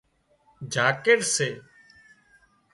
[0.73, 1.49] جاڪيٽ سي